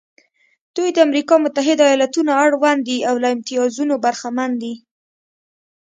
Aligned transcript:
دوی 0.75 0.89
د 0.93 0.97
امریکا 1.07 1.35
متحده 1.43 1.83
ایالتونو 1.87 2.31
اړوند 2.43 2.81
دي 2.87 2.97
او 3.09 3.15
له 3.23 3.27
امتیازونو 3.35 3.93
برخمن 4.05 4.51
دي. 4.61 4.73